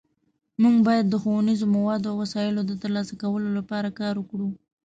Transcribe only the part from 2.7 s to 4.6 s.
ترلاسه کولو لپاره کار وکړو